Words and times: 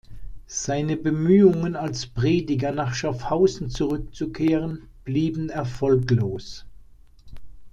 Seine 0.47 0.97
Bemühungen, 0.97 1.75
als 1.75 2.07
Prediger 2.07 2.71
nach 2.71 2.95
Schaffhausen 2.95 3.69
zurückzukehren, 3.69 4.89
blieben 5.03 5.49
erfolglos. 5.49 6.65